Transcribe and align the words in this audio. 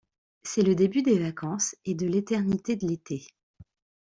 C'est 0.41 0.63
le 0.63 0.73
début 0.73 1.03
des 1.03 1.19
vacances 1.19 1.75
et 1.85 1.93
de 1.93 2.07
l'éternité 2.07 2.75
de 2.75 2.87
l'été. 2.87 3.23